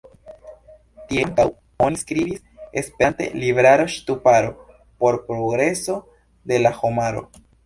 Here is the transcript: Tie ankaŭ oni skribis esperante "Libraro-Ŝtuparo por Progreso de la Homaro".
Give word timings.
Tie 1.09 1.25
ankaŭ 1.27 1.45
oni 1.87 1.99
skribis 2.03 2.41
esperante 2.83 3.27
"Libraro-Ŝtuparo 3.43 4.51
por 5.05 5.19
Progreso 5.29 6.01
de 6.53 6.61
la 6.67 6.75
Homaro". 6.81 7.25